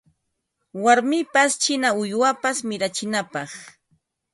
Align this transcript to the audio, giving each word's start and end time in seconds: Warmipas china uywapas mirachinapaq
Warmipas 0.83 1.51
china 1.63 1.87
uywapas 2.01 2.57
mirachinapaq 2.67 3.49